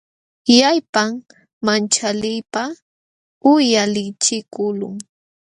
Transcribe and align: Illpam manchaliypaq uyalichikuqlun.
Illpam 0.55 1.11
manchaliypaq 1.65 2.71
uyalichikuqlun. 3.51 4.95